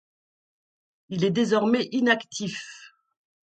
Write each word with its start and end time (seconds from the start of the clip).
Il 1.09 1.23
est 1.23 1.29
désormais 1.29 1.87
inactif. 1.91 2.91